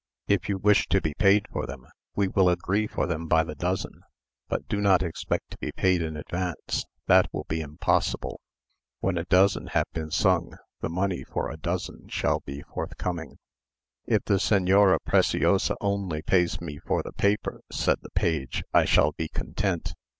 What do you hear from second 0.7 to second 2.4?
to be paid for them, we